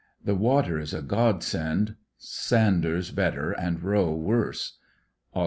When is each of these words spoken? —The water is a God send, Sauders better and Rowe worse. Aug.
—The 0.29 0.33
water 0.33 0.79
is 0.79 0.95
a 0.95 1.03
God 1.03 1.43
send, 1.43 1.95
Sauders 2.17 3.13
better 3.13 3.51
and 3.51 3.83
Rowe 3.83 4.15
worse. 4.15 4.79
Aug. 5.35 5.39